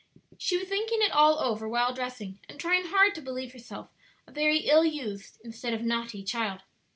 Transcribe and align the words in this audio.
She 0.39 0.57
was 0.57 0.67
thinking 0.67 1.03
it 1.03 1.11
all 1.11 1.37
over 1.37 1.69
while 1.69 1.93
dressing, 1.93 2.39
and 2.49 2.59
trying 2.59 2.85
hard 2.85 3.13
to 3.13 3.21
believe 3.21 3.51
herself 3.53 3.91
a 4.25 4.31
very 4.31 4.61
ill 4.61 4.83
used, 4.83 5.37
instead 5.43 5.75
of 5.75 5.83
naughty, 5.83 6.23
child. 6.23 6.63